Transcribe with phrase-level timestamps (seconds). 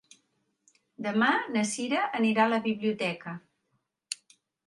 [1.07, 1.27] Demà
[1.57, 3.35] na Sira anirà a la biblioteca.